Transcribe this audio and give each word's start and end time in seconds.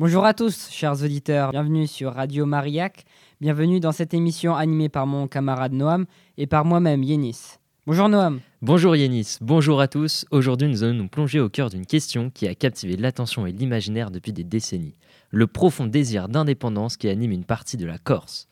Bonjour 0.00 0.24
à 0.24 0.32
tous, 0.32 0.70
chers 0.70 1.02
auditeurs. 1.04 1.50
Bienvenue 1.50 1.86
sur 1.86 2.14
Radio 2.14 2.46
Mariac. 2.46 3.04
Bienvenue 3.42 3.80
dans 3.80 3.92
cette 3.92 4.14
émission 4.14 4.54
animée 4.54 4.88
par 4.88 5.06
mon 5.06 5.28
camarade 5.28 5.74
Noam 5.74 6.06
et 6.38 6.46
par 6.46 6.64
moi-même, 6.64 7.02
Yénis. 7.02 7.58
Bonjour 7.86 8.08
Noam. 8.08 8.40
Bonjour 8.62 8.96
Yénis, 8.96 9.36
bonjour 9.42 9.78
à 9.78 9.88
tous. 9.88 10.24
Aujourd'hui, 10.30 10.68
nous 10.68 10.84
allons 10.84 10.94
nous 10.94 11.08
plonger 11.08 11.38
au 11.38 11.50
cœur 11.50 11.68
d'une 11.68 11.84
question 11.84 12.30
qui 12.30 12.48
a 12.48 12.54
captivé 12.54 12.96
l'attention 12.96 13.46
et 13.46 13.52
l'imaginaire 13.52 14.10
depuis 14.10 14.32
des 14.32 14.42
décennies. 14.42 14.96
Le 15.28 15.46
profond 15.46 15.84
désir 15.84 16.30
d'indépendance 16.30 16.96
qui 16.96 17.10
anime 17.10 17.32
une 17.32 17.44
partie 17.44 17.76
de 17.76 17.84
la 17.84 17.98
Corse. 17.98 18.48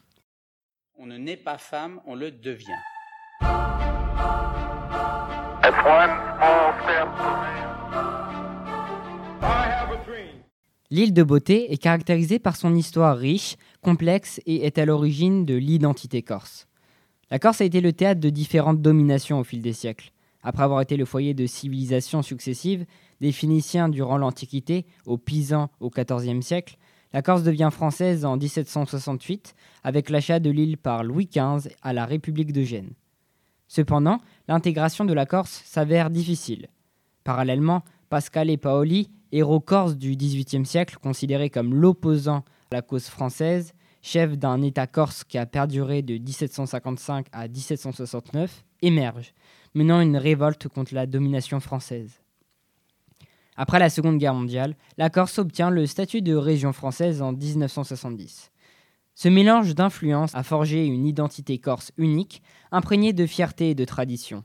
On 0.99 1.07
ne 1.07 1.17
naît 1.17 1.39
pas 1.39 1.57
femme, 1.57 2.03
on 2.07 2.15
le 2.15 2.30
devient. 2.30 2.67
L'île 10.91 11.12
de 11.12 11.23
Beauté 11.23 11.70
est 11.70 11.77
caractérisée 11.77 12.39
par 12.39 12.57
son 12.57 12.75
histoire 12.75 13.18
riche, 13.18 13.56
complexe 13.83 14.41
et 14.47 14.65
est 14.65 14.78
à 14.78 14.87
l'origine 14.87 15.45
de 15.45 15.55
l'identité 15.55 16.23
corse. 16.23 16.66
La 17.30 17.38
Corse 17.38 17.61
a 17.61 17.66
été 17.66 17.83
le 17.83 17.92
théâtre 17.92 18.23
de 18.23 18.30
différentes 18.30 18.80
dominations 18.80 19.38
au 19.38 19.45
fil 19.45 19.61
des 19.61 19.74
siècles. 19.74 20.12
Après 20.42 20.62
avoir 20.62 20.80
été 20.80 20.97
le 20.97 21.05
foyer 21.05 21.34
de 21.34 21.45
civilisations 21.45 22.23
successives, 22.23 22.87
des 23.20 23.33
Phéniciens 23.33 23.91
durant 23.91 24.16
l'Antiquité, 24.16 24.87
aux 25.05 25.19
Pisans 25.19 25.69
au 25.80 25.91
XIVe 25.91 26.41
siècle, 26.41 26.78
la 27.12 27.20
Corse 27.20 27.42
devient 27.42 27.69
française 27.70 28.25
en 28.25 28.39
1768 28.39 29.55
avec 29.84 30.09
l'achat 30.09 30.41
de 30.41 30.48
l'île 30.48 30.78
par 30.78 31.05
Louis 31.05 31.28
XV 31.30 31.70
à 31.83 31.92
la 31.92 32.06
République 32.06 32.52
de 32.52 32.62
Gênes. 32.62 32.95
Cependant, 33.66 34.20
l'intégration 34.47 35.05
de 35.05 35.12
la 35.12 35.27
Corse 35.27 35.62
s'avère 35.66 36.09
difficile. 36.09 36.69
Parallèlement, 37.25 37.83
Pascal 38.09 38.48
et 38.48 38.56
Paoli, 38.56 39.11
héros 39.32 39.60
corse 39.60 39.96
du 39.96 40.16
XVIIIe 40.16 40.66
siècle, 40.66 40.96
considérés 41.02 41.50
comme 41.50 41.74
l'opposant 41.74 42.45
à 42.70 42.77
la 42.77 42.82
cause 42.82 43.06
française, 43.06 43.74
chef 44.02 44.36
d'un 44.36 44.62
État 44.62 44.86
corse 44.86 45.24
qui 45.24 45.39
a 45.39 45.47
perduré 45.47 46.03
de 46.03 46.14
1755 46.14 47.27
à 47.33 47.48
1769, 47.48 48.64
émerge, 48.83 49.34
menant 49.75 50.00
une 50.00 50.16
révolte 50.16 50.69
contre 50.69 50.94
la 50.94 51.06
domination 51.06 51.61
française. 51.61 52.20
Après 53.56 53.80
la 53.80 53.91
Seconde 53.91 54.19
Guerre 54.19 54.34
mondiale, 54.34 54.77
la 54.98 55.11
Corse 55.11 55.38
obtient 55.38 55.70
le 55.70 55.84
statut 55.86 56.22
de 56.22 56.34
région 56.34 56.72
française 56.72 57.20
en 57.20 57.33
1970. 57.33 58.53
Ce 59.16 59.28
mélange 59.28 59.75
d'influences 59.75 60.36
a 60.36 60.44
forgé 60.44 60.86
une 60.86 61.05
identité 61.05 61.58
corse 61.58 61.91
unique, 61.97 62.41
imprégnée 62.70 63.12
de 63.12 63.27
fierté 63.27 63.70
et 63.70 63.75
de 63.75 63.84
tradition. 63.84 64.44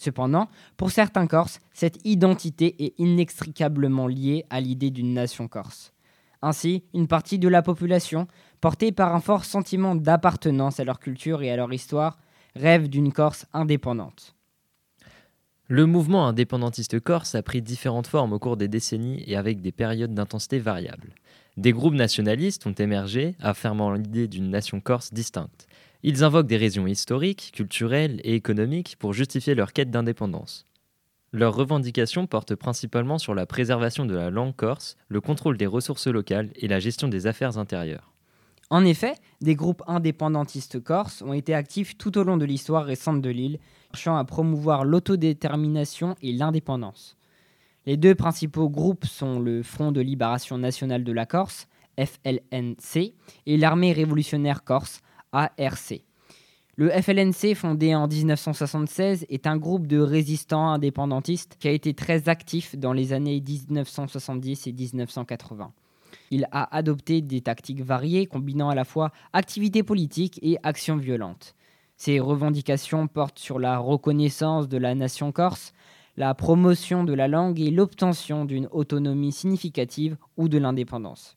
Cependant, 0.00 0.48
pour 0.78 0.92
certains 0.92 1.26
Corses, 1.26 1.60
cette 1.74 1.98
identité 2.06 2.74
est 2.82 2.94
inextricablement 2.98 4.06
liée 4.06 4.46
à 4.48 4.58
l'idée 4.58 4.88
d'une 4.88 5.12
nation 5.12 5.46
corse. 5.46 5.92
Ainsi, 6.40 6.84
une 6.94 7.06
partie 7.06 7.38
de 7.38 7.48
la 7.48 7.60
population, 7.60 8.26
portée 8.62 8.92
par 8.92 9.14
un 9.14 9.20
fort 9.20 9.44
sentiment 9.44 9.94
d'appartenance 9.94 10.80
à 10.80 10.84
leur 10.84 11.00
culture 11.00 11.42
et 11.42 11.50
à 11.50 11.56
leur 11.56 11.70
histoire, 11.70 12.18
rêve 12.56 12.88
d'une 12.88 13.12
Corse 13.12 13.44
indépendante. 13.52 14.34
Le 15.68 15.84
mouvement 15.84 16.26
indépendantiste 16.26 16.98
corse 16.98 17.34
a 17.34 17.42
pris 17.42 17.60
différentes 17.60 18.06
formes 18.06 18.32
au 18.32 18.38
cours 18.38 18.56
des 18.56 18.68
décennies 18.68 19.22
et 19.26 19.36
avec 19.36 19.60
des 19.60 19.70
périodes 19.70 20.14
d'intensité 20.14 20.60
variables. 20.60 21.14
Des 21.58 21.72
groupes 21.72 21.94
nationalistes 21.94 22.66
ont 22.66 22.72
émergé, 22.72 23.36
affirmant 23.38 23.92
l'idée 23.92 24.28
d'une 24.28 24.48
nation 24.48 24.80
corse 24.80 25.12
distincte. 25.12 25.66
Ils 26.02 26.24
invoquent 26.24 26.46
des 26.46 26.56
raisons 26.56 26.86
historiques, 26.86 27.52
culturelles 27.54 28.20
et 28.24 28.34
économiques 28.34 28.96
pour 28.98 29.12
justifier 29.12 29.54
leur 29.54 29.72
quête 29.72 29.90
d'indépendance. 29.90 30.66
Leurs 31.32 31.54
revendications 31.54 32.26
portent 32.26 32.54
principalement 32.54 33.18
sur 33.18 33.34
la 33.34 33.46
préservation 33.46 34.06
de 34.06 34.14
la 34.14 34.30
langue 34.30 34.56
corse, 34.56 34.96
le 35.08 35.20
contrôle 35.20 35.56
des 35.56 35.66
ressources 35.66 36.06
locales 36.06 36.50
et 36.56 36.68
la 36.68 36.80
gestion 36.80 37.06
des 37.06 37.26
affaires 37.26 37.58
intérieures. 37.58 38.12
En 38.70 38.84
effet, 38.84 39.14
des 39.40 39.54
groupes 39.54 39.82
indépendantistes 39.86 40.82
corses 40.82 41.22
ont 41.22 41.32
été 41.32 41.54
actifs 41.54 41.98
tout 41.98 42.16
au 42.16 42.22
long 42.24 42.36
de 42.36 42.44
l'histoire 42.44 42.84
récente 42.84 43.20
de 43.20 43.30
l'île, 43.30 43.58
cherchant 43.92 44.16
à 44.16 44.24
promouvoir 44.24 44.84
l'autodétermination 44.84 46.16
et 46.22 46.32
l'indépendance. 46.32 47.16
Les 47.86 47.96
deux 47.96 48.14
principaux 48.14 48.68
groupes 48.68 49.06
sont 49.06 49.38
le 49.38 49.62
Front 49.62 49.92
de 49.92 50.00
libération 50.00 50.56
nationale 50.56 51.04
de 51.04 51.12
la 51.12 51.26
Corse, 51.26 51.68
FLNC, 51.98 53.14
et 53.46 53.56
l'Armée 53.56 53.92
révolutionnaire 53.92 54.64
corse, 54.64 55.00
ARC. 55.32 56.02
Le 56.76 56.88
FLNC, 56.88 57.54
fondé 57.54 57.94
en 57.94 58.08
1976, 58.08 59.26
est 59.28 59.46
un 59.46 59.56
groupe 59.56 59.86
de 59.86 59.98
résistants 60.00 60.70
indépendantistes 60.70 61.56
qui 61.58 61.68
a 61.68 61.72
été 61.72 61.92
très 61.92 62.28
actif 62.28 62.76
dans 62.76 62.92
les 62.92 63.12
années 63.12 63.42
1970 63.46 64.66
et 64.66 64.72
1980. 64.72 65.72
Il 66.30 66.48
a 66.52 66.74
adopté 66.74 67.20
des 67.20 67.40
tactiques 67.40 67.82
variées, 67.82 68.26
combinant 68.26 68.70
à 68.70 68.74
la 68.74 68.84
fois 68.84 69.12
activité 69.32 69.82
politique 69.82 70.38
et 70.42 70.56
action 70.62 70.96
violente. 70.96 71.54
Ses 71.96 72.18
revendications 72.18 73.08
portent 73.08 73.38
sur 73.38 73.58
la 73.58 73.78
reconnaissance 73.78 74.68
de 74.68 74.78
la 74.78 74.94
nation 74.94 75.32
corse, 75.32 75.74
la 76.16 76.34
promotion 76.34 77.04
de 77.04 77.12
la 77.12 77.28
langue 77.28 77.60
et 77.60 77.70
l'obtention 77.70 78.44
d'une 78.44 78.68
autonomie 78.72 79.32
significative 79.32 80.16
ou 80.36 80.48
de 80.48 80.58
l'indépendance. 80.58 81.36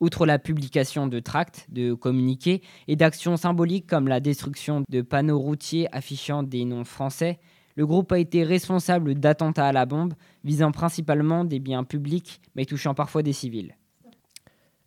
Outre 0.00 0.26
la 0.26 0.38
publication 0.38 1.08
de 1.08 1.18
tracts, 1.18 1.66
de 1.70 1.92
communiqués 1.92 2.62
et 2.86 2.94
d'actions 2.94 3.36
symboliques 3.36 3.88
comme 3.88 4.06
la 4.06 4.20
destruction 4.20 4.84
de 4.88 5.02
panneaux 5.02 5.38
routiers 5.40 5.88
affichant 5.94 6.44
des 6.44 6.64
noms 6.64 6.84
français, 6.84 7.40
le 7.74 7.86
groupe 7.86 8.12
a 8.12 8.18
été 8.18 8.44
responsable 8.44 9.14
d'attentats 9.14 9.68
à 9.68 9.72
la 9.72 9.86
bombe 9.86 10.14
visant 10.44 10.70
principalement 10.70 11.44
des 11.44 11.58
biens 11.58 11.84
publics 11.84 12.40
mais 12.54 12.64
touchant 12.64 12.94
parfois 12.94 13.22
des 13.22 13.32
civils. 13.32 13.76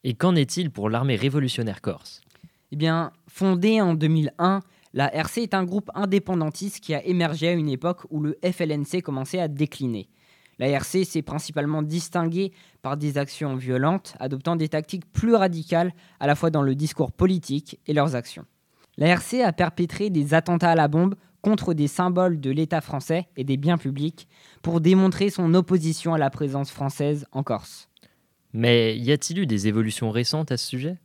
Et 0.03 0.13
qu'en 0.13 0.35
est-il 0.35 0.71
pour 0.71 0.89
l'armée 0.89 1.15
révolutionnaire 1.15 1.81
corse? 1.81 2.21
Eh 2.71 2.75
bien, 2.75 3.11
fondée 3.27 3.81
en 3.81 3.93
2001, 3.93 4.61
la 4.93 5.13
RC 5.13 5.41
est 5.41 5.53
un 5.53 5.63
groupe 5.63 5.91
indépendantiste 5.93 6.79
qui 6.79 6.93
a 6.93 7.03
émergé 7.05 7.49
à 7.49 7.53
une 7.53 7.69
époque 7.69 8.01
où 8.09 8.21
le 8.21 8.37
FLNC 8.43 9.01
commençait 9.01 9.39
à 9.39 9.47
décliner. 9.47 10.09
La 10.61 10.67
RC 10.67 11.05
s'est 11.05 11.23
principalement 11.23 11.81
distinguée 11.81 12.51
par 12.83 12.95
des 12.95 13.17
actions 13.17 13.55
violentes, 13.55 14.13
adoptant 14.19 14.55
des 14.55 14.69
tactiques 14.69 15.11
plus 15.11 15.33
radicales 15.33 15.91
à 16.19 16.27
la 16.27 16.35
fois 16.35 16.51
dans 16.51 16.61
le 16.61 16.75
discours 16.75 17.11
politique 17.11 17.79
et 17.87 17.93
leurs 17.93 18.15
actions. 18.15 18.45
La 18.97 19.07
RC 19.07 19.41
a 19.41 19.53
perpétré 19.53 20.11
des 20.11 20.35
attentats 20.35 20.69
à 20.69 20.75
la 20.75 20.87
bombe 20.87 21.15
contre 21.41 21.73
des 21.73 21.87
symboles 21.87 22.39
de 22.39 22.51
l'État 22.51 22.79
français 22.79 23.27
et 23.37 23.43
des 23.43 23.57
biens 23.57 23.79
publics 23.79 24.27
pour 24.61 24.81
démontrer 24.81 25.31
son 25.31 25.55
opposition 25.55 26.13
à 26.13 26.19
la 26.19 26.29
présence 26.29 26.69
française 26.69 27.25
en 27.31 27.41
Corse. 27.41 27.89
Mais 28.53 28.95
y 28.99 29.11
a-t-il 29.11 29.39
eu 29.39 29.47
des 29.47 29.67
évolutions 29.67 30.11
récentes 30.11 30.51
à 30.51 30.57
ce 30.57 30.67
sujet? 30.67 30.99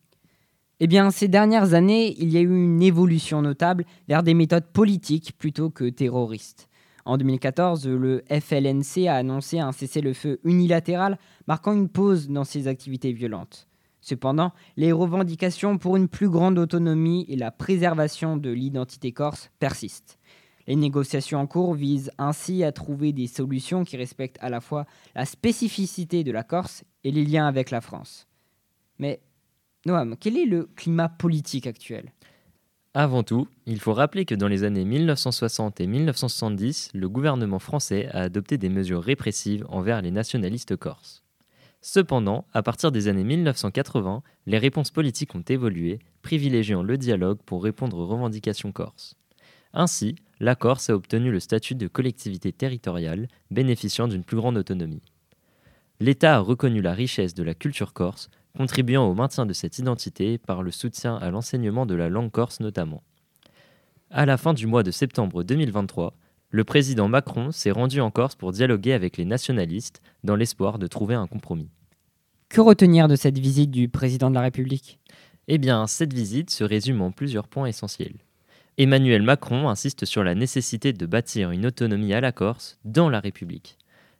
Eh 0.80 0.86
bien, 0.86 1.10
ces 1.10 1.28
dernières 1.28 1.72
années, 1.72 2.14
il 2.18 2.28
y 2.28 2.36
a 2.36 2.42
eu 2.42 2.54
une 2.54 2.82
évolution 2.82 3.40
notable 3.40 3.86
vers 4.06 4.22
des 4.22 4.34
méthodes 4.34 4.66
politiques 4.70 5.32
plutôt 5.38 5.70
que 5.70 5.88
terroristes. 5.88 6.68
En 7.06 7.16
2014, 7.18 7.86
le 7.86 8.24
FLNC 8.28 9.06
a 9.06 9.14
annoncé 9.14 9.60
un 9.60 9.70
cessez-le-feu 9.70 10.40
unilatéral, 10.42 11.18
marquant 11.46 11.72
une 11.72 11.88
pause 11.88 12.28
dans 12.28 12.42
ses 12.42 12.66
activités 12.66 13.12
violentes. 13.12 13.68
Cependant, 14.00 14.52
les 14.76 14.90
revendications 14.90 15.78
pour 15.78 15.96
une 15.96 16.08
plus 16.08 16.28
grande 16.28 16.58
autonomie 16.58 17.24
et 17.28 17.36
la 17.36 17.52
préservation 17.52 18.36
de 18.36 18.50
l'identité 18.50 19.12
corse 19.12 19.50
persistent. 19.60 20.18
Les 20.66 20.74
négociations 20.74 21.38
en 21.38 21.46
cours 21.46 21.74
visent 21.74 22.10
ainsi 22.18 22.64
à 22.64 22.72
trouver 22.72 23.12
des 23.12 23.28
solutions 23.28 23.84
qui 23.84 23.96
respectent 23.96 24.38
à 24.40 24.50
la 24.50 24.60
fois 24.60 24.84
la 25.14 25.24
spécificité 25.24 26.24
de 26.24 26.32
la 26.32 26.42
Corse 26.42 26.82
et 27.04 27.12
les 27.12 27.24
liens 27.24 27.46
avec 27.46 27.70
la 27.70 27.80
France. 27.80 28.26
Mais, 28.98 29.20
Noam, 29.86 30.16
quel 30.18 30.36
est 30.36 30.44
le 30.44 30.68
climat 30.74 31.08
politique 31.08 31.68
actuel? 31.68 32.12
Avant 33.02 33.22
tout, 33.22 33.46
il 33.66 33.78
faut 33.78 33.92
rappeler 33.92 34.24
que 34.24 34.34
dans 34.34 34.48
les 34.48 34.64
années 34.64 34.86
1960 34.86 35.82
et 35.82 35.86
1970, 35.86 36.92
le 36.94 37.08
gouvernement 37.10 37.58
français 37.58 38.08
a 38.12 38.22
adopté 38.22 38.56
des 38.56 38.70
mesures 38.70 39.02
répressives 39.02 39.66
envers 39.68 40.00
les 40.00 40.10
nationalistes 40.10 40.76
corses. 40.76 41.22
Cependant, 41.82 42.46
à 42.54 42.62
partir 42.62 42.92
des 42.92 43.08
années 43.08 43.22
1980, 43.22 44.22
les 44.46 44.56
réponses 44.56 44.90
politiques 44.90 45.34
ont 45.34 45.44
évolué, 45.46 45.98
privilégiant 46.22 46.82
le 46.82 46.96
dialogue 46.96 47.38
pour 47.44 47.62
répondre 47.62 47.98
aux 47.98 48.06
revendications 48.06 48.72
corses. 48.72 49.14
Ainsi, 49.74 50.16
la 50.40 50.54
Corse 50.54 50.88
a 50.88 50.94
obtenu 50.94 51.30
le 51.30 51.38
statut 51.38 51.74
de 51.74 51.88
collectivité 51.88 52.50
territoriale, 52.50 53.28
bénéficiant 53.50 54.08
d'une 54.08 54.24
plus 54.24 54.38
grande 54.38 54.56
autonomie. 54.56 55.02
L'État 56.00 56.36
a 56.36 56.40
reconnu 56.40 56.80
la 56.80 56.94
richesse 56.94 57.34
de 57.34 57.42
la 57.42 57.54
culture 57.54 57.92
corse, 57.92 58.30
contribuant 58.56 59.04
au 59.04 59.14
maintien 59.14 59.46
de 59.46 59.52
cette 59.52 59.78
identité 59.78 60.38
par 60.38 60.62
le 60.62 60.70
soutien 60.70 61.16
à 61.16 61.30
l'enseignement 61.30 61.86
de 61.86 61.94
la 61.94 62.08
langue 62.08 62.30
corse 62.30 62.60
notamment. 62.60 63.02
À 64.10 64.26
la 64.26 64.36
fin 64.36 64.54
du 64.54 64.66
mois 64.66 64.82
de 64.82 64.90
septembre 64.90 65.42
2023, 65.42 66.14
le 66.50 66.64
président 66.64 67.08
Macron 67.08 67.50
s'est 67.50 67.72
rendu 67.72 68.00
en 68.00 68.10
Corse 68.10 68.36
pour 68.36 68.52
dialoguer 68.52 68.92
avec 68.92 69.16
les 69.16 69.24
nationalistes 69.24 70.00
dans 70.24 70.36
l'espoir 70.36 70.78
de 70.78 70.86
trouver 70.86 71.14
un 71.14 71.26
compromis. 71.26 71.70
Que 72.48 72.60
retenir 72.60 73.08
de 73.08 73.16
cette 73.16 73.38
visite 73.38 73.70
du 73.70 73.88
président 73.88 74.30
de 74.30 74.36
la 74.36 74.42
République? 74.42 75.00
Eh 75.48 75.58
bien, 75.58 75.86
cette 75.86 76.12
visite 76.12 76.50
se 76.50 76.64
résume 76.64 77.02
en 77.02 77.10
plusieurs 77.10 77.48
points 77.48 77.66
essentiels. 77.66 78.14
Emmanuel 78.78 79.22
Macron 79.22 79.68
insiste 79.68 80.04
sur 80.04 80.22
la 80.22 80.34
nécessité 80.34 80.92
de 80.92 81.06
bâtir 81.06 81.50
une 81.50 81.66
autonomie 81.66 82.14
à 82.14 82.20
la 82.20 82.30
Corse 82.32 82.78
dans 82.84 83.08
la 83.08 83.20
République. 83.20 83.76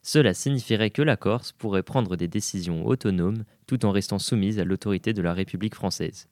Cela 0.08 0.34
signifierait 0.34 0.90
que 0.90 1.02
la 1.02 1.16
Corse 1.16 1.50
pourrait 1.50 1.82
prendre 1.82 2.14
des 2.14 2.28
décisions 2.28 2.86
autonomes 2.86 3.42
tout 3.66 3.84
en 3.84 3.90
restant 3.90 4.20
soumise 4.20 4.60
à 4.60 4.64
l'autorité 4.64 5.12
de 5.12 5.20
la 5.20 5.34
République 5.34 5.74
française. 5.74 6.28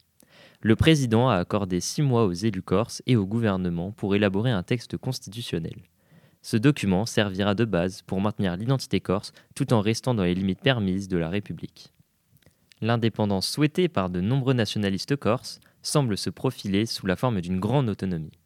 Le 0.61 0.76
président 0.76 1.29
a 1.29 1.35
accordé 1.35 1.81
six 1.81 2.00
mois 2.00 2.25
aux 2.25 2.32
élus 2.32 2.62
corses 2.62 3.03
et 3.09 3.17
au 3.17 3.26
gouvernement 3.26 3.91
pour 3.91 4.15
élaborer 4.15 4.53
un 4.53 4.62
texte 4.62 4.97
constitutionnel. 4.97 5.75
Ce 6.41 6.56
document 6.56 7.05
servira 7.05 7.56
de 7.56 7.65
base 7.65 8.03
pour 8.03 8.21
maintenir 8.21 8.56
l'identité 8.56 9.00
corse 9.00 9.32
tout 9.56 9.73
en 9.73 9.81
restant 9.81 10.15
dans 10.15 10.23
les 10.23 10.37
limites 10.37 10.62
permises 10.62 11.09
de 11.09 11.19
la 11.19 11.29
République. 11.29 11.93
L'indépendance 12.81 13.49
souhaitée 13.49 13.88
par 13.88 14.09
de 14.09 14.21
nombreux 14.21 14.55
nationalistes 14.55 15.17
corses 15.17 15.59
semble 15.82 16.17
se 16.17 16.31
profiler 16.31 16.87
sous 16.87 17.06
la 17.06 17.17
forme 17.17 17.41
d'une 17.41 17.59
grande 17.59 17.88
autonomie. 17.88 18.38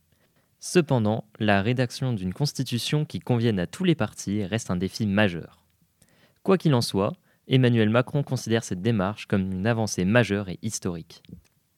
Cependant, 0.61 1.25
la 1.39 1.63
rédaction 1.63 2.13
d'une 2.13 2.35
constitution 2.35 3.05
qui 3.05 3.21
convienne 3.21 3.61
à 3.61 3.67
tous 3.67 3.85
les 3.85 3.95
partis 3.95 4.45
reste 4.45 4.71
un 4.71 4.77
défi 4.77 5.07
majeur. 5.07 5.65
Quoi 6.43 6.59
qu'il 6.59 6.75
en 6.75 6.81
soit, 6.81 7.13
Emmanuel 7.47 7.91
Macron 7.91 8.23
considère 8.23 8.65
cette 8.65 8.83
démarche 8.83 9.27
comme 9.27 9.53
une 9.53 9.67
avancée 9.67 10.05
majeure 10.05 10.49
et 10.49 10.59
historique. 10.63 11.23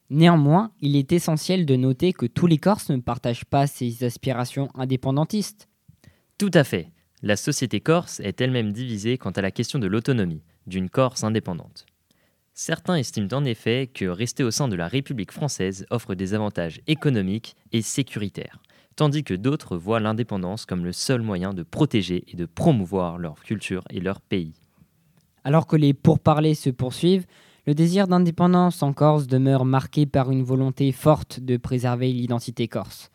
Néanmoins, 0.08 0.72
il 0.80 0.96
est 0.96 1.12
essentiel 1.12 1.66
de 1.66 1.76
noter 1.76 2.12
que 2.12 2.26
tous 2.26 2.46
les 2.46 2.58
Corses 2.58 2.90
ne 2.90 2.96
partagent 2.96 3.44
pas 3.44 3.66
ces 3.66 4.02
aspirations 4.02 4.68
indépendantistes. 4.74 5.68
Tout 6.38 6.50
à 6.54 6.64
fait. 6.64 6.88
La 7.22 7.36
société 7.36 7.80
corse 7.80 8.18
est 8.20 8.40
elle-même 8.40 8.72
divisée 8.72 9.18
quant 9.18 9.30
à 9.30 9.42
la 9.42 9.50
question 9.50 9.78
de 9.78 9.86
l'autonomie, 9.86 10.42
d'une 10.66 10.88
Corse 10.88 11.22
indépendante. 11.22 11.84
Certains 12.54 12.96
estiment 12.96 13.28
en 13.32 13.44
effet 13.44 13.90
que 13.92 14.06
rester 14.06 14.42
au 14.42 14.50
sein 14.50 14.66
de 14.66 14.74
la 14.74 14.88
République 14.88 15.32
française 15.32 15.86
offre 15.90 16.14
des 16.14 16.34
avantages 16.34 16.80
économiques 16.86 17.56
et 17.72 17.82
sécuritaires, 17.82 18.60
tandis 19.00 19.24
que 19.24 19.32
d'autres 19.32 19.78
voient 19.78 19.98
l'indépendance 19.98 20.66
comme 20.66 20.84
le 20.84 20.92
seul 20.92 21.22
moyen 21.22 21.54
de 21.54 21.62
protéger 21.62 22.22
et 22.28 22.36
de 22.36 22.44
promouvoir 22.44 23.16
leur 23.16 23.42
culture 23.42 23.82
et 23.88 23.98
leur 23.98 24.20
pays. 24.20 24.52
Alors 25.42 25.66
que 25.66 25.76
les 25.76 25.94
pourparlers 25.94 26.54
se 26.54 26.68
poursuivent, 26.68 27.24
le 27.66 27.72
désir 27.72 28.08
d'indépendance 28.08 28.82
en 28.82 28.92
Corse 28.92 29.26
demeure 29.26 29.64
marqué 29.64 30.04
par 30.04 30.30
une 30.30 30.42
volonté 30.42 30.92
forte 30.92 31.40
de 31.40 31.56
préserver 31.56 32.12
l'identité 32.12 32.68
corse. 32.68 33.10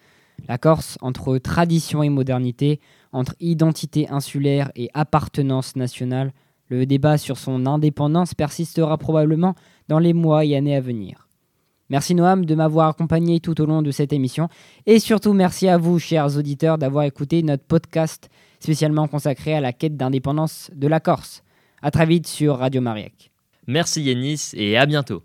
La 0.48 0.58
Corse, 0.58 0.98
entre 1.02 1.38
tradition 1.38 2.02
et 2.02 2.10
modernité, 2.10 2.80
entre 3.12 3.36
identité 3.40 4.10
insulaire 4.10 4.72
et 4.76 4.90
appartenance 4.96 5.76
nationale, 5.76 6.34
le 6.68 6.88
débat 6.88 7.20
sur 7.20 7.38
son 7.38 7.68
indépendance 7.68 8.34
persistera 8.34 8.98
probablement 8.98 9.54
dans 9.88 10.00
les 10.00 10.14
mois 10.14 10.46
et 10.46 10.56
années 10.56 10.76
à 10.76 10.82
venir. 10.82 11.25
Merci 11.90 12.16
Noam 12.16 12.46
de 12.46 12.56
m'avoir 12.56 12.90
accompagné 12.90 13.40
tout 13.40 13.60
au 13.62 13.66
long 13.66 13.82
de 13.82 13.92
cette 13.92 14.12
émission 14.12 14.50
et 14.86 15.00
surtout 15.00 15.34
merci 15.34 15.68
à 15.68 15.78
vous, 15.78 16.00
chers 16.00 16.38
auditeurs, 16.38 16.78
d'avoir 16.78 17.04
écouté 17.06 17.44
notre 17.44 17.64
podcast 17.64 18.30
spécialement 18.60 19.08
consacré 19.08 19.54
à 19.54 19.62
la 19.62 19.74
quête 19.74 19.96
d'indépendance 19.96 20.72
de 20.74 20.88
la 20.88 21.00
Corse. 21.00 21.44
À 21.82 21.92
très 21.92 22.06
vite 22.06 22.26
sur 22.26 22.58
Radio 22.58 22.82
Mariac. 22.82 23.32
Merci 23.68 24.02
Yanis 24.02 24.52
et 24.54 24.78
à 24.78 24.86
bientôt. 24.86 25.22